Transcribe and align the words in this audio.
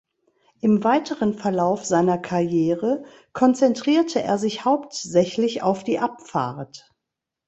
Im 0.61 0.83
weiteren 0.83 1.35
Verlauf 1.35 1.85
seiner 1.85 2.17
Karriere 2.17 3.03
konzentrierte 3.33 4.19
er 4.23 4.39
sich 4.39 4.65
hauptsächlich 4.65 5.61
auf 5.61 5.83
die 5.83 5.99
Abfahrt. 5.99 6.89